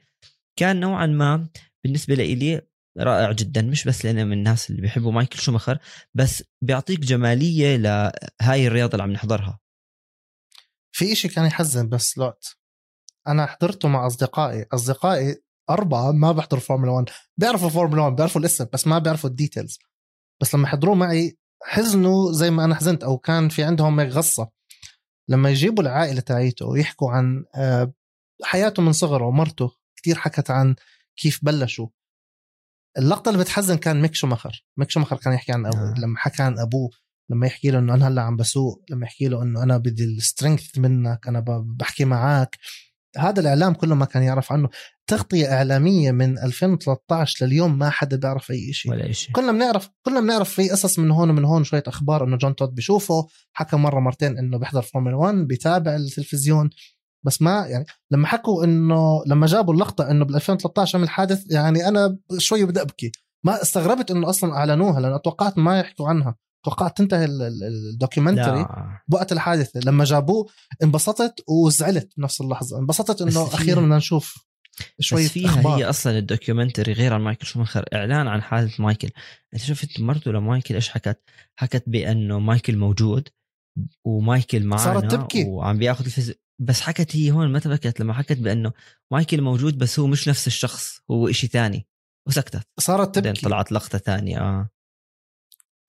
[0.60, 1.48] كان نوعا ما
[1.84, 2.62] بالنسبة لي
[3.00, 5.80] رائع جدا مش بس لأنا من الناس اللي بيحبوا مايكل شومخر
[6.14, 9.60] بس بيعطيك جمالية لهاي الرياضة اللي عم نحضرها.
[10.92, 12.56] في إشي كان يحزن بس لوت
[13.28, 14.66] أنا حضرته مع أصدقائي.
[14.74, 19.36] أصدقائي أربعة ما بيحضروا فورمولا 1 بيعرفوا فورمولا 1 بيعرفوا الاسم بس ما بيعرفوا ال
[19.36, 19.80] details
[20.42, 24.50] بس لما حضروه معي حزنوا زي ما أنا حزنت أو كان في عندهم غصه
[25.30, 27.94] لما يجيبوا العائلة تاعيته ويحكوا عن آه،
[28.44, 30.76] حياته من صغره ومرته كثير حكت عن
[31.18, 31.88] كيف بلشوا
[32.98, 35.92] اللقطة اللي بتحزن كان ميك شومخر ميك شومخر كان يحكي عن أبوه.
[35.92, 35.94] آه.
[36.00, 36.90] لما حكى عن أبوه
[37.30, 40.12] لما يحكي له إنه أنا هلأ عم بسوق لما يحكي له إنه أنا بدي ال
[40.12, 41.40] strength منك أنا
[41.80, 42.58] بحكي معك
[43.18, 44.70] هذا الإعلام كله ما كان يعرف عنه.
[45.08, 48.92] تغطية إعلامية من 2013 لليوم ما حدا بيعرف أي شيء.
[48.92, 49.32] ولا شيء.
[49.32, 52.76] كلنا بنعرف كلنا بنعرف في قصص من هون ومن هون شوية أخبار إنه جان تود
[52.76, 56.70] بيشوفه حكى مرة مرتين إنه بيحضر فورمولا 1 بيتابع التلفزيون.
[57.26, 61.88] بس ما يعني لما حكوا انه لما جابوا اللقطة إنه بال 2013 عمل حادث يعني
[61.88, 63.12] أنا شوي بدي أبكي.
[63.46, 66.36] ما استغربت إنه أصلا أعلنوها لأن توقعت ما يحكوا عنها.
[66.66, 68.68] توقعت تنتهي ال documentary.
[69.08, 70.48] بوقت الحادثه لما جابوه
[70.84, 72.80] انبسطت وزعلت بنفس اللحظة.
[72.80, 74.46] انبسطت إنه أخيرا بدنا نشوف
[75.00, 75.80] شوية فيها أخبار.
[75.80, 79.10] هي أصلا ال documentary غير عن مايكل شومخر إعلان عن حاله مايكل.
[79.54, 81.22] أنت شفت مرته لمايكل إيش حكت؟
[81.60, 83.30] حكت بأنه مايكل موجود
[84.06, 85.44] ومايكل معنا صارت تبكي.
[85.44, 86.34] وعم بياخذ الفيز...
[86.62, 88.74] بس حكت هي هون متى بكت لما حكت بأنه
[89.12, 91.88] مايكل موجود بس هو مش نفس الشخص هو إشي ثاني.
[92.28, 92.68] وسكتت.
[92.80, 93.42] صارت تبكي.
[93.42, 94.40] طلعت لقطة ثانية.
[94.40, 94.70] آه.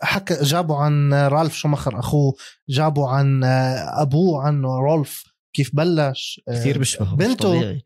[0.02, 2.35] حكى جابوا عن رالف شومخر أخوه
[2.68, 7.80] جابوا عن أبوه عنه رولف كيف بلش كثير بيشبهه بنته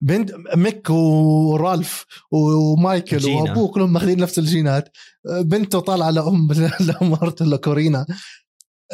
[0.00, 3.42] بنت ميك ورالف ومايكل جينا.
[3.42, 4.96] وأبوه كلهم ماخذين نفس الجينات.
[5.24, 6.48] بنته طالعة لأم
[7.00, 8.06] لمرته لكورينا.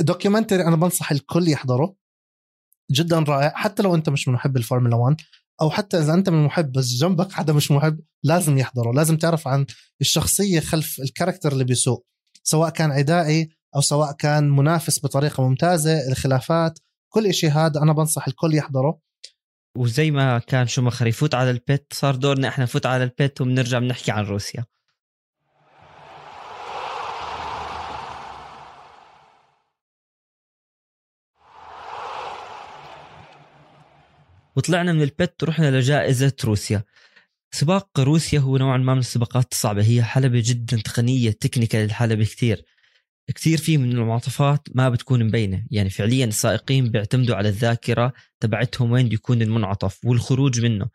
[0.00, 1.94] documentary أنا بنصح الكل يحضره.
[2.90, 5.16] جدا رائع حتى لو أنت مش من محب الفورمولا 1
[5.60, 9.48] أو حتى إذا أنت من محب بس جنبك حدا مش محب لازم يحضره لازم تعرف
[9.48, 9.66] عن
[10.00, 12.06] الشخصية خلف ال character اللي بيسوق
[12.42, 16.78] سواء كان عدائي أو سواء كان منافس بطريقة ممتازة الخلافات
[17.12, 18.98] كل شيء هذا أنا بنصح الكل يحضره.
[19.78, 24.10] وزي ما كان شو يفوت على البيت صار دورنا إحنا نفوت على البيت وبنرجع بنحكي
[24.10, 24.64] عن روسيا.
[34.56, 36.84] وطلعنا من البت ورحنا لجائزة روسيا.
[37.50, 39.84] سباق روسيا هو نوعا ما من السباقات الصعبة.
[39.84, 42.64] هي حلبة جدا تقنية تكنيكال الحلبة كثير.
[43.34, 45.66] كثير في من المنعطفات ما بتكون مبينة.
[45.70, 50.86] يعني فعليا السائقين بيعتمدوا على الذاكرة تبعتهم وين يكون المنعطف والخروج منه.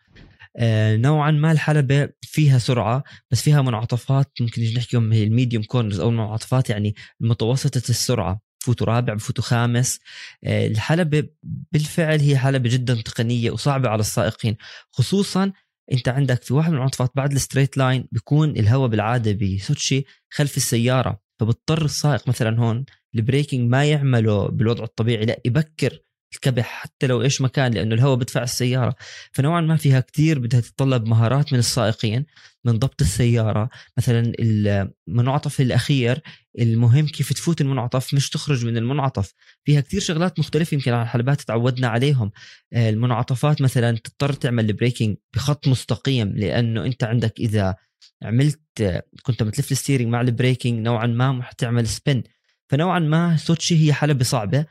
[0.57, 4.31] آه نوعا ما الحلبة فيها سرعة بس فيها منعطفات.
[4.41, 8.46] ممكن نحكيهم هي ال medium corners أو المنعطفات يعني متوسطة السرعة.
[8.67, 9.99] بفوتوا رابع بفوتوا خامس.
[10.43, 14.57] آه، الحلبة بالفعل هي حلبة جدا تقنية وصعبة على السائقين.
[14.91, 15.51] خصوصا
[15.91, 20.57] أنت عندك في واحد من المنعطفات بعد ال straight line بيكون الهواء بالعادة بسوتشي خلف
[20.57, 25.99] السيارة فبضطر السائق مثلا هون ال braking ما يعمله بالوضع الطبيعي لا يبكر
[26.33, 28.95] الكبح حتى لو إيش مكان لأنه الهواء بدفع السيارة.
[29.31, 32.25] فنوعا ما فيها كتير بدها تتطلب مهارات من السائقين
[32.65, 33.69] من ضبط السيارة.
[33.97, 36.21] مثلا المنعطف الأخير
[36.59, 39.33] المهم كيف تفوت المنعطف مش تخرج من المنعطف.
[39.63, 42.31] فيها كتير شغلات مختلفة يمكن على الحلبات تعودنا عليهم.
[42.73, 47.75] آه، المنعطفات مثلا تضطر تعمل ال braking بخط مستقيم لأنه أنت عندك إذا
[48.23, 52.23] عملت كنت متلف ال steering مع ال braking نوعا ما حتعمل spin
[52.69, 54.65] فنوعا ما سوتشي هي حلبة صعبة.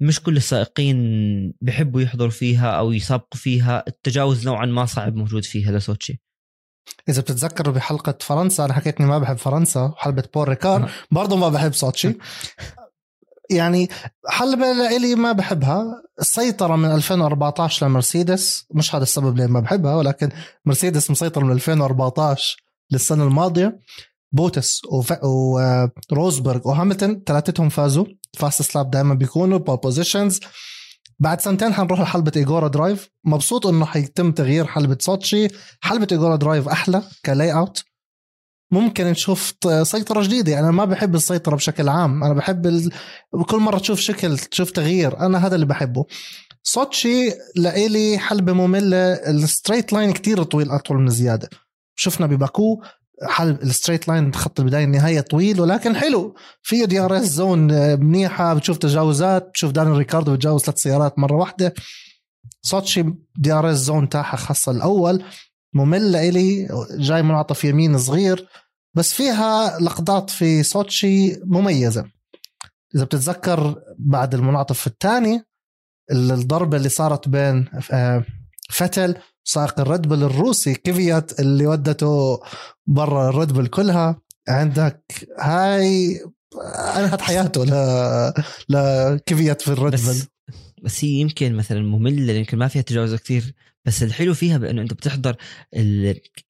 [0.00, 0.96] مش كل السائقين
[1.60, 6.20] بحبوا يحضروا فيها أو يسابقوا فيها التجاوز نوعا ما صعب موجود فيها لسوتشي
[7.08, 11.48] إذا بتتذكروا بحلقة فرنسا أنا حكيت إني ما بحب فرنسا وحلبة بول ريكار برضه ما
[11.48, 12.14] بحب سوتشي.
[13.50, 13.88] يعني
[14.28, 16.02] حلبة لإلي ما بحبها.
[16.20, 20.28] السيطرة من 2014 لمرسيدس مش هذا السبب ليه ما بحبها ولكن
[20.64, 23.80] مرسيدس مسيطر من 2014 للسنة الماضية.
[24.32, 24.82] بوتس
[26.10, 28.04] وروزبرغ وهاملتون ثلاثتهم فازوا.
[28.36, 30.40] fastest lap دائما بيكونوا pole positions
[31.18, 33.10] بعد سنتين حنروح لحلبة ايجورا درايف.
[33.24, 35.48] مبسوط إنه حيتم تغيير حلبة سوتشي.
[35.80, 37.84] حلبة ايجورا درايف أحلى ك layout.
[38.72, 40.58] ممكن نشوف سيطرة جديدة.
[40.58, 42.24] أنا ما بحب السيطرة بشكل عام.
[42.24, 42.92] أنا بحب ال...
[43.46, 45.18] كل مرة تشوف شكل تشوف تغيير.
[45.18, 46.06] أنا هذا اللي بحبه.
[46.62, 49.12] سوتشي لإلي حلبة مملة.
[49.12, 51.48] ال straight line كتير طويل أطول من زيادة
[51.96, 52.82] شفنا بباكو.
[53.22, 56.34] حل ال straight line خط البداية النهاية طويل ولكن حلو.
[56.62, 57.60] فيه DRS zone
[58.00, 61.74] منيحة بتشوف تجاوزات بتشوف داني ريكاردو بتجاوز ثلاث سيارات مرة واحدة.
[62.62, 63.04] سوتشي
[63.36, 65.24] DRS zone تاعها خاصة الأول
[65.74, 68.48] ممل لإلي جاي منعطف يمين صغير
[68.94, 72.04] بس فيها لقطات في سوتشي مميزة.
[72.94, 75.44] إذا بتتذكر بعد المنعطف الثاني
[76.12, 78.24] الضربة اللي صارت بين آه،
[78.70, 82.40] فتل سائق الريد بول الروسي كفيات اللي ودته
[82.86, 84.20] برا الريد بول كلها.
[84.48, 86.20] عندك هاي
[86.96, 87.64] انهت حياته
[88.68, 89.18] ل
[89.60, 90.16] في الريد بول.
[90.82, 93.54] بس هي يمكن مثلا مملة يمكن ما فيها تجاوز كثير.
[93.84, 95.36] بس الحلو فيها بأنه أنت بتحضر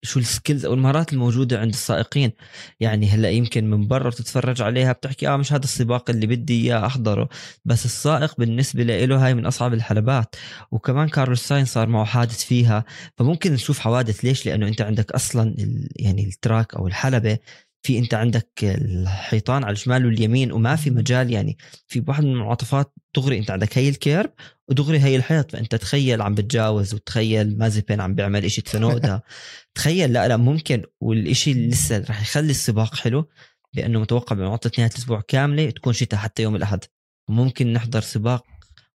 [0.03, 2.33] شو ال skills أو المهارات الموجودة عند السائقين.
[2.81, 6.87] يعني هلأ يمكن من برا بتتفرج عليها بتحكي آه مش هذا السباق اللي بدي إياه
[6.87, 7.29] أحضره.
[7.65, 10.37] بس السائق بالنسبة له هاي من أصعب الحلبات.
[10.71, 12.85] وكمان كارلوس ساين صار معه حادث فيها.
[13.19, 15.55] فممكن نشوف حوادث ليش؟ لأنه أنت عندك أصلا
[15.97, 17.39] يعني ال track أو الحلبة
[17.83, 22.95] في أنت عندك الحيطان على الشمال واليمين وما في مجال يعني في واحد من المنعطفات
[23.17, 24.33] دغري أنت عندك هي ال kerb
[24.71, 29.21] ودغري هي الحيط فأنت تخيل عم بتجاوز وتخيل مازيبين عم بيعمل إشي تسنودا
[29.75, 33.29] تخيل لا لا ممكن والإشي اللي لسه رح يخلي السباق حلو
[33.75, 36.85] لأنه متوقع بمعطى نهاية الأسبوع كاملة تكون شتاء حتى يوم الأحد.
[37.29, 38.47] وممكن نحضر سباق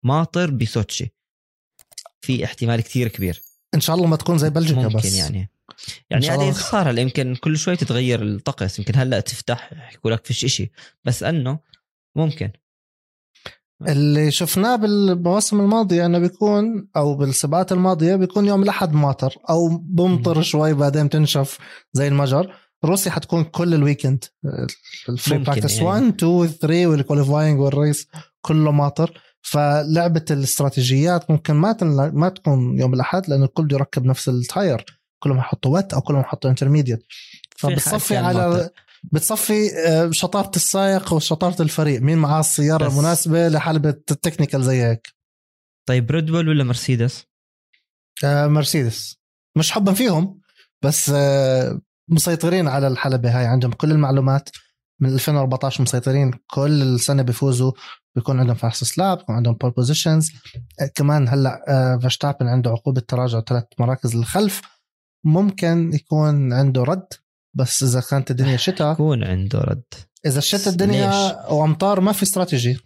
[0.04, 1.14] ماطر بسوتشي
[2.22, 3.42] في احتمال كثير كبير.
[3.76, 5.16] إن شاء الله ما تكون زي بلجيكا ممكن بس.
[5.16, 5.50] يعني.
[6.10, 10.72] يعني هذه صار يمكن كل شوي تتغير الطقس يمكن هلا تفتح يحكوا لك فيش إشي.
[11.06, 11.60] بس أنه
[12.16, 12.52] ممكن.
[13.88, 20.42] اللي شفناه بالمواسم الماضية إنه بيكون أو بالسباقات الماضية بيكون يوم الأحد ماطر أو بمطر
[20.42, 21.58] شوي بعدين تنشف
[21.94, 22.54] زي المجر.
[22.86, 24.24] روسيا حتكون كل ال weekend
[25.10, 28.08] ال free practice 1 2 3 وال qualifying وال race
[28.42, 29.22] كله ماطر.
[29.42, 31.78] فلعبة الاستراتيجيات ممكن ما
[32.14, 34.86] ما تكون يوم الأحد لأنه الكل بده يركب نفس ال tire
[35.20, 37.06] كلهم يحطوا wet أو كلهم يحطوا intermediate
[37.58, 38.70] فبتصفي على
[39.04, 42.02] بتصفي آه، شطارة السائق وشطارة الفريق.
[42.02, 45.08] مين معاه السيارة المناسبة لحلبة ال technical زي هيك؟
[45.88, 47.26] طيب ريد بول ولا مرسيدس؟
[48.24, 49.18] آه مرسيدس.
[49.58, 50.40] مش حبا فيهم
[50.84, 53.46] بس آه مسيطرين على الحلبة هاي.
[53.46, 54.50] عندهم كل المعلومات.
[55.02, 56.32] من 2014 مسيطرين.
[56.48, 57.72] كل السنة بيفوزوا
[58.16, 60.32] بيكون عندهم fastest lap بيكون عندهم pole positions.
[60.82, 64.62] آه، كمان هلأ فيرستابن عنده عقوبة تراجع ثلاث مراكز للخلف.
[65.26, 67.08] ممكن يكون عنده رد.
[67.54, 69.84] بس إذا كانت الدنيا شتاء يكون عنده رد.
[70.26, 71.10] إذا الشتاء الدنيا
[71.52, 72.78] وأمطار ما في استراتيجي.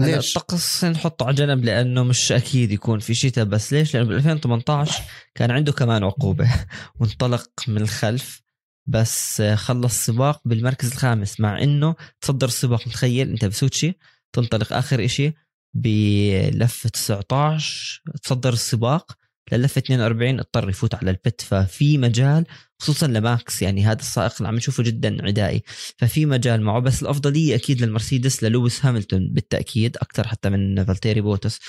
[0.00, 4.16] ليش؟ الطقس نحطه على جنب لأنه مش أكيد يكون في شتاء بس ليش؟ لأنه بال
[4.16, 5.02] 2018
[5.34, 6.50] كان عنده كمان عقوبة
[7.00, 8.42] وانطلق من الخلف.
[8.86, 12.86] بس خلص سباق بالمركز الخامس مع إنه تصدر السباق.
[12.88, 13.98] متخيل؟ أنت بسوتشي
[14.32, 15.34] تنطلق آخر إشي
[15.74, 19.16] بلفة 19 تصدر السباق.
[19.52, 21.40] للفه 42 اضطر يفوت على البت.
[21.40, 22.44] ففي مجال
[22.78, 25.62] خصوصا لماكس يعني هذا السائق اللي عم نشوفه جدا عدائي.
[25.98, 31.60] ففي مجال معه بس الأفضلية أكيد للمرسيدس للويس هاملتون بالتأكيد أكثر حتى من فالتيري بوتس.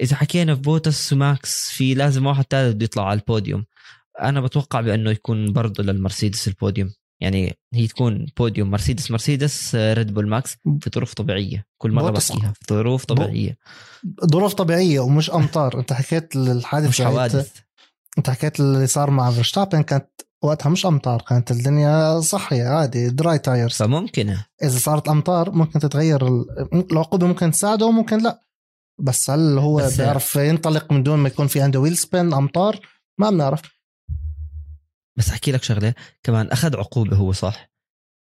[0.00, 3.64] إذا حكينا في بوتس وماكس في لازم واحد ثالث بده يطلع على البوديوم.
[4.20, 6.90] أنا بتوقع بأنه يكون برضه للمرسيدس البوديوم.
[7.20, 11.66] يعني هي تكون بوديوم مرسيدس مرسيدس ريد بول ماكس في ظروف طبيعية.
[11.78, 13.58] كل مرة بحكيها في ظروف طبيعية.
[14.32, 15.78] ظروف طبيعية ومش أمطار.
[15.78, 17.56] أنت حكيت الحادث مش حوادث.
[18.18, 20.08] أنت حكيت اللي صار مع فيرستابن كانت
[20.42, 26.44] وقتها مش أمطار كانت الدنيا صحية عادي dry tires فممكن إذا صارت أمطار ممكن تتغير
[26.72, 28.42] العقوبة ممكن تساعده وممكن لا.
[29.00, 32.80] بس هل هو بس بيعرف ينطلق من دون ما يكون في عنده wheel spin أمطار؟
[33.18, 33.60] ما بنعرف.
[35.20, 37.70] بس أحكي لك شغلة كمان أخذ عقوبة هو صح؟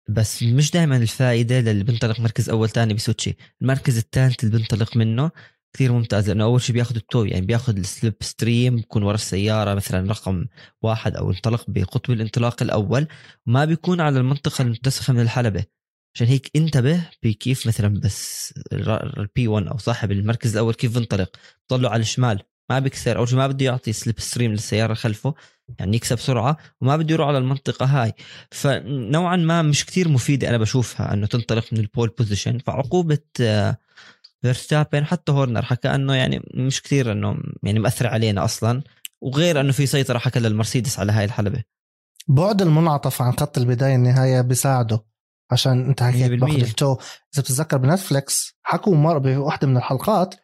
[0.08, 3.36] بس مش دائما الفائدة للي بنطلق مركز أول ثاني بسوتشي.
[3.62, 5.30] المركز الثالث اللي بنطلق منه
[5.72, 9.74] كثير ممتاز لأنه أول شيء بياخذ ال tow يعني بياخذ ال slipstream بكون ورا السيارة
[9.74, 10.46] مثلا رقم
[10.82, 13.06] واحد أو انطلق بقطب الانطلاق الأول
[13.46, 15.64] وما بيكون على المنطقة المتسخة من الحلبة.
[16.14, 18.54] عشان هيك انتبه بكيف مثلا بس
[19.18, 21.36] ال P 1 أو صاحب المركز الأول كيف بنطلق
[21.68, 22.42] طلعوا على الشمال.
[22.70, 23.18] ما بيكسر.
[23.18, 25.34] أول شيء ما بده يعطي slipstream للسيارة خلفه
[25.78, 28.12] يعني يكسب سرعة وما بده يروح على المنطقة هاي.
[28.50, 33.18] فنوعا ما مش كثير مفيدة أنا بشوفها إنه تنطلق من ال pole position فعقوبة
[34.42, 38.82] فيرستابن حتى هورنر حكى إنه يعني مش كثير إنه يعني مأثر علينا أصلا.
[39.20, 41.62] وغير إنه في سيطرة حكى للمرسيدس على هاي الحلبة.
[42.28, 45.04] بعد المنعطف عن خط البداية النهاية بيساعده
[45.50, 46.92] عشان أنت حكيت باخذ ال tow.
[47.34, 50.34] إذا بتتذكر بنتفليكس حكوا مرة بواحده من الحلقات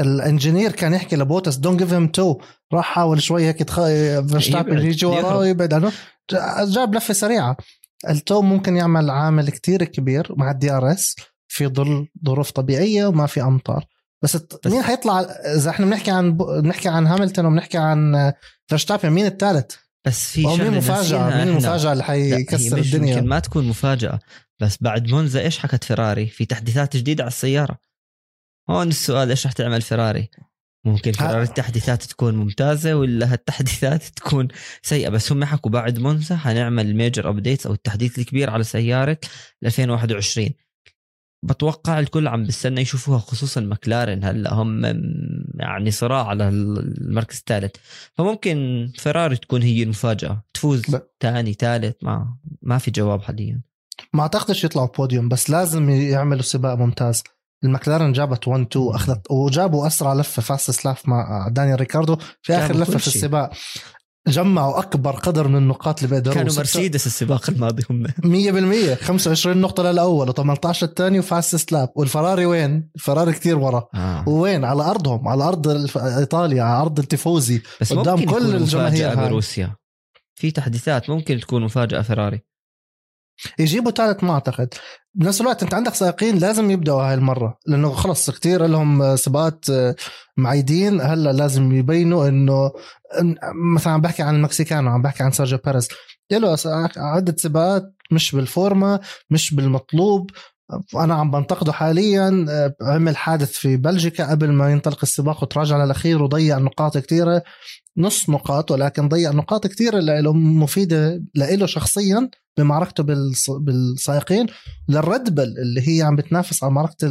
[0.00, 2.40] ال engineer كان يحكي لبوتس don't give him tow
[2.72, 5.92] راح حاول شوي هيك فيرستابن يجي وراه ويبعد عنه.
[6.64, 7.56] جاب لفة سريعة.
[8.10, 11.16] ال tow ممكن يعمل عامل كتير كبير مع ال DRS
[11.48, 13.84] في ظل ظروف طبيعية وما في أمطار.
[14.22, 15.20] بس, بس مين حيطلع
[15.56, 18.32] إذا إحنا بنحكي عن بنحكي عن هاملتون وبنحكي عن
[18.66, 19.74] فيرستابن مين الثالث؟
[20.06, 24.18] بس في شغله مين مفاجأة؟ مين المفاجأة اللي حيكسر الدنيا؟ يمكن ما تكون مفاجأة.
[24.60, 27.78] بس بعد مونزا إيش حكت فيراري في تحديثات جديدة على السيارة.
[28.70, 30.30] هون السؤال إيش رح تعمل فيراري؟
[30.84, 34.48] ممكن فيراري التحديثات تكون ممتازة ولا هالتحديثات تكون
[34.82, 39.18] سيئة؟ بس هم حكوا بعد مونزا حنعمل major updates أو التحديث الكبير على سياره
[39.64, 40.50] 2021
[41.44, 44.84] بتوقع الكل عم بستنى يشوفوها خصوصا مكلارن هلأ هم
[45.54, 47.76] يعني صراع على المركز الثالث.
[48.14, 50.44] فممكن فيراري تكون هي المفاجأة.
[50.54, 50.82] تفوز
[51.20, 53.62] ثاني ثالث ما ما في جواب حاليا.
[54.12, 57.22] ما أعتقدش يطلعوا بوديوم بس لازم يعملوا سباق ممتاز.
[57.64, 62.76] المكلارن جابت 1 2 أخذت وجابوا أسرع لفة fastest lap مع دانيال ريكاردو في آخر
[62.76, 63.50] لفة في السباق
[64.28, 68.06] جمعوا أكبر قدر من النقاط اللي بيقدروا كانوا مرسيدس السباق الماضي هم.
[68.94, 73.88] 100% 25 نقطة للأول و18 الثاني وفاست سلاب والفراري وين؟ الفراري كثير ورا.
[73.94, 74.28] آه.
[74.28, 77.62] وين؟ على أرضهم على أرض إيطاليا على أرض التيفوزي.
[77.80, 79.76] بس قدام كل الجماهير بروسيا.
[80.34, 82.40] في تحديثات ممكن تكون مفاجأة فيراري.
[83.58, 84.74] يجيبوا ثالث ما أعتقد.
[85.14, 89.94] بنفس الوقت أنت عندك سائقين لازم يبدأوا هاي المرة لأنه خلص كثير لهم سباقات آه،
[90.36, 92.72] معيدين هلأ لازم يبينوا إنه
[93.74, 95.88] مثلا عم بحكي عن المكسيكانو عم بحكي عن سيرجيو بيريز.
[96.32, 96.56] له
[96.96, 100.30] عدة سباقات مش بالفورما مش بالمطلوب.
[100.96, 106.22] أنا عم بنتقده حاليا آه، عمل حادث في بلجيكا قبل ما ينطلق السباق وتراجع للأخير
[106.22, 107.42] وضيع نقاط كثيره
[107.96, 113.02] نص نقاط ولكن ضيع نقاط كثيرة له مفيدة له شخصيا بمعركته
[113.58, 114.46] بالسائقين
[114.88, 117.08] للريد بل اللي هي عم بتنافس على معركة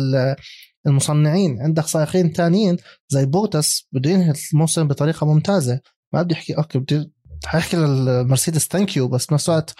[0.88, 1.62] المصنعين.
[1.62, 2.78] عندك سائقين تانيين
[3.10, 5.80] زي بوتس بده ينهي الموسم بطريقة ممتازة.
[6.14, 7.12] ما بدي أحكي okay بدي
[7.46, 9.76] حيحكي للمرسيدس thank you بس بنفس الوقت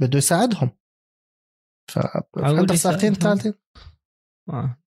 [0.00, 0.70] بده يساعدهم.
[1.88, 3.54] فعندك سائقين ثالثين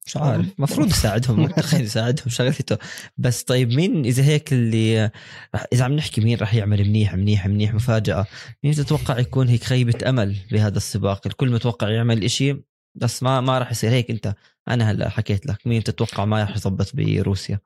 [0.06, 0.46] مش عارف.
[0.58, 1.44] المفروض يساعدهم.
[1.44, 2.78] متخيل يساعدهم شغلته.
[3.18, 5.12] بس طيب مين إذا هيك اللي
[5.56, 8.26] رح إذا عم نحكي مين راح يعمل منيح منيح منيح مفاجأة.
[8.63, 12.56] مين تتوقع يكون هيك خيبة أمل بهذا السباق؟ الكل متوقع يعمل إشي
[12.96, 13.89] بس ما ما راح يصير.
[13.89, 14.36] هيك أنت
[14.68, 17.60] أنا هلأ حكيت لك مين تتوقع ما راح يضبط بروسيا؟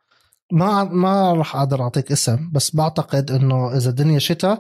[0.51, 4.59] ما ما راح أقدر أعطيك اسم بس بعتقد إنه إذا الدنيا شتاء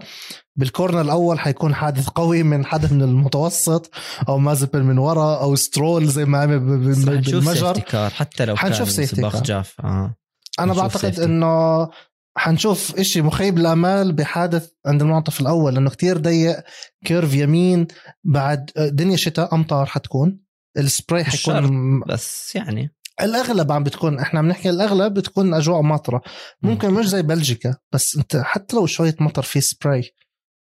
[0.55, 3.91] بال corner الأول حيكون حادث قوي من حدا من المتوسط
[4.29, 7.81] أو مازيبين من ورا أو سترول زي ما عمل بالمجر.
[8.09, 9.75] حتى لو حنشوف كان سباق جاف.
[9.83, 10.15] آه.
[10.59, 11.89] أنا بعتقد إنه
[12.37, 16.63] حنشوف إشي مخيب الامال بحادث عند المنعطف الأول لأنه كتير ضيق
[17.05, 17.87] curve يمين
[18.23, 20.39] بعد دنيا شتاء أمطار حتكون
[20.77, 22.95] السبراي حيكون بس يعني.
[23.21, 26.21] الأغلب عم بتكون إحنا عم نحكي الأغلب بتكون أجواء مطرة.
[26.61, 30.11] ممكن مش زي بلجيكا بس أنت حتى لو شوية مطر في سبراي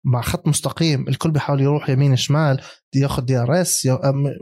[0.05, 2.61] مع خط مستقيم الكل بيحاول يروح يمين شمال
[2.95, 3.89] ياخذ DRS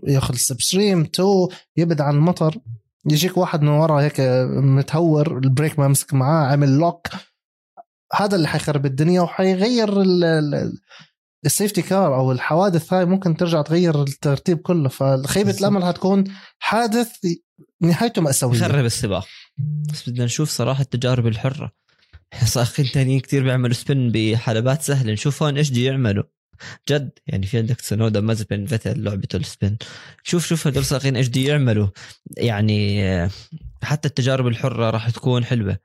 [0.08, 2.58] ياخذ stream tow يبعد عن المطر.
[3.10, 7.06] يجيك واحد من ورا هيك متهور ال brake ما مسك معاه عامل lock
[8.14, 10.02] هذا اللي حيخرب الدنيا وحيغير
[11.46, 14.88] ال safety car أو الحوادث هاي ممكن ترجع تغير الترتيب كله.
[14.88, 16.24] فخيبة الأمل هتكون
[16.58, 17.12] حادث
[17.80, 19.26] نهايته مأساوية يخرب السباق.
[19.92, 21.72] بس بدنا نشوف صراحة التجارب الحرة.
[22.44, 25.12] سائقين تانيين كثير بيعملوا spin بحلبات سهلة.
[25.12, 26.24] نشوف هون إيش دي يعملوا.
[26.88, 29.76] جد يعني في عندك تسونودا مازبن فيتل لعبته ال spin
[30.22, 31.88] شوف شوف هدول سائقين إيش دي يعملوا.
[32.36, 33.02] يعني
[33.82, 35.78] حتى التجارب الحرة راح تكون حلوة.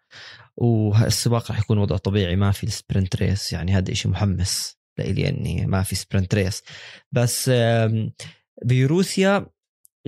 [0.58, 5.66] والسباق راح يكون وضع طبيعي ما في sprint race يعني هذا إشي محمس لإلي إني
[5.66, 6.64] ما في sprint race
[7.12, 7.52] بس
[8.66, 9.48] بروسيا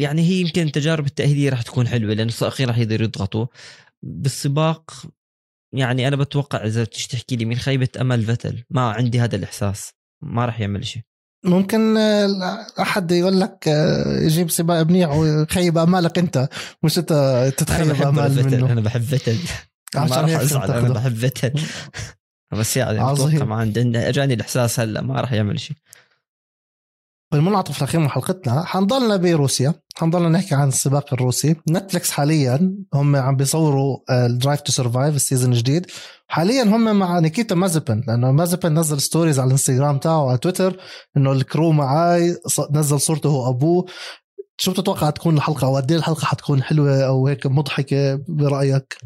[0.01, 3.45] يعني هي يمكن التجارب التأهيلية راح تكون حلوة لأنه السائقين راح يقدروا يضغطوا
[4.03, 4.91] بالسباق
[5.75, 10.45] يعني أنا بتوقع إذا تحكي لي من خيبة أمل فتل ما عندي هذا الإحساس ما
[10.45, 11.01] راح يعمل شيء.
[11.45, 11.97] ممكن
[12.79, 16.49] أحد يقول لك آه، يجيب سباق منيح ويخيب أمالك أنت.
[16.83, 18.71] مش أنت تتخيب امال منه.
[18.71, 19.37] أنا بحب فتل.
[19.95, 21.61] ما راح أزعل أنا بحب فتل.
[22.59, 25.77] بس يعني أتوقع ما عندي أجاني الإحساس هلأ ما راح يعمل شيء.
[27.31, 31.55] بالمنعطف الأخير من حلقتنا حنضلنا بروسيا حنضلنا نحكي عن السباق الروسي.
[31.69, 35.85] نتفلكس حاليا هم عم بيصوروا ال Drive to Survive ال season الجديد.
[36.27, 40.77] حاليا هم مع نيكيتا مازبن لأنه مازبن نزل stories على الإنستغرام تاعه على تويتر
[41.17, 42.37] إنه ال crew معاي
[42.71, 43.85] نزل صورته هو أبوه.
[44.57, 48.97] شو بتتوقع تكون الحلقة أو قد إيه الحلقة حتكون حلوة أو هيك مضحكة برأيك؟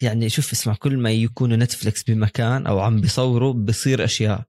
[0.00, 4.40] يعني شوف اسمع كل ما يكونوا نتفلكس بمكان أو عم بيصوروا بصير أشياء.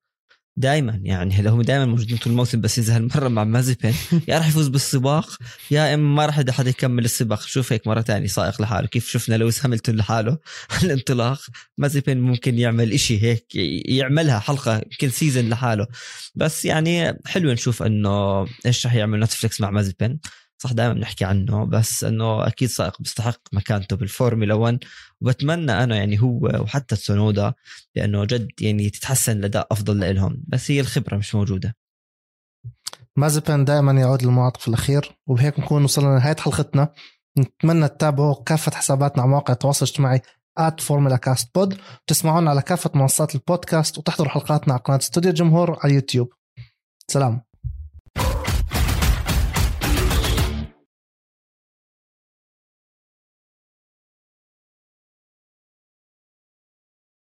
[0.58, 3.94] دائما يعني لو هم دائما موجودين طول الموسم بس اذا هالمره مع مازيبين
[4.28, 5.38] يا راح يفوز بالسباق
[5.72, 7.42] يا إما ما راح حدا يكمل السباق.
[7.42, 8.88] شوف هيك مرة ثانية سائق لحاله.
[8.88, 10.38] كيف شفنا لويس هاملتون لحاله؟
[10.84, 11.42] الانطلاق.
[11.78, 13.46] مازيبين ممكن يعمل إشي هيك
[13.86, 15.88] يعملها حلقة يمكن season لحاله.
[16.36, 20.20] بس يعني حلو نشوف إنه إيش راح يعمل نتفلكس مع مازبن
[20.58, 24.80] صح دائما بنحكي عنه بس إنه أكيد سائق بيستحق مكانته بالفورمولا 1
[25.22, 27.54] وبتمنى أنا يعني هو وحتى تسونودا
[27.96, 31.76] لأنه جد يعني تتحسن الاداء أفضل لهم بس هي الخبرة مش موجودة.
[33.16, 35.18] مازبن دائما يعود للمعاطف الأخير.
[35.28, 36.94] وبهيك نكون وصلنا لنهاية حلقتنا.
[37.38, 40.22] نتمنى تتابعوا كافة حساباتنا على مواقع التواصل الاجتماعي
[40.60, 45.72] at Formula Cast Pod تسمعونا على كافة منصات البودكاست وتحضروا حلقاتنا على قناة استوديو الجمهور
[45.72, 46.34] على اليوتيوب.
[47.12, 47.47] سلام.